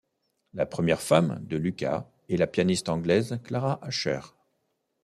La 0.55 0.65
première 0.65 0.99
femme 0.99 1.37
de 1.43 1.57
Lucas 1.57 2.09
est 2.27 2.35
la 2.37 2.47
pianiste 2.47 2.89
anglaise, 2.89 3.39
Clara 3.43 3.77
Asher. 3.83 4.21